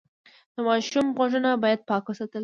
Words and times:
د 0.55 0.57
ماشوم 0.67 1.05
غوږونه 1.17 1.49
باید 1.63 1.79
پاک 1.89 2.03
وساتل 2.07 2.35
شي۔ 2.39 2.39